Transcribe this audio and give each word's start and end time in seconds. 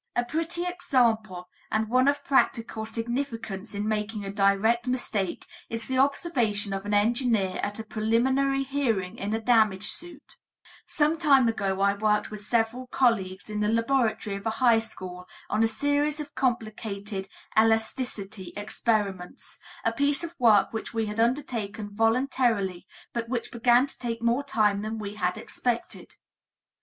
A 0.15 0.25
pretty 0.25 0.65
example 0.65 1.47
and 1.69 1.87
one 1.87 2.07
of 2.07 2.23
practical 2.23 2.87
significance 2.87 3.75
in 3.75 3.87
making 3.87 4.25
a 4.25 4.31
direct 4.33 4.87
mistake 4.87 5.45
is 5.69 5.87
the 5.87 5.99
observation 5.99 6.73
of 6.73 6.87
an 6.87 6.93
engineer 6.95 7.59
at 7.61 7.77
a 7.77 7.83
preliminary 7.83 8.63
hearing 8.63 9.15
in 9.19 9.31
a 9.35 9.39
damage 9.39 9.91
suit: 9.91 10.37
"Some 10.87 11.19
time 11.19 11.47
ago 11.47 11.81
I 11.81 11.93
worked 11.93 12.31
with 12.31 12.43
several 12.43 12.87
colleagues 12.87 13.47
in 13.47 13.59
the 13.59 13.67
laboratory 13.71 14.35
of 14.37 14.47
a 14.47 14.57
high 14.57 14.79
school 14.79 15.27
on 15.51 15.61
a 15.63 15.67
series 15.67 16.19
of 16.19 16.33
complicated 16.33 17.29
elasticity 17.55 18.53
experiments, 18.57 19.59
a 19.85 19.91
piece 19.93 20.23
of 20.23 20.33
work 20.39 20.73
which 20.73 20.95
we 20.95 21.05
had 21.05 21.19
undertaken 21.19 21.95
voluntarily 21.95 22.87
but 23.13 23.29
which 23.29 23.51
began 23.51 23.85
to 23.85 23.99
take 23.99 24.19
more 24.19 24.43
time 24.43 24.81
than 24.81 24.97
we 24.97 25.13
had 25.13 25.37
expected. 25.37 26.13